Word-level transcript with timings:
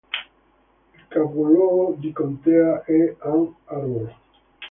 Il 0.95 1.05
capoluogo 1.09 1.93
di 1.99 2.11
contea 2.11 2.83
è 2.85 3.15
Ann 3.19 3.45
Arbor. 3.65 4.15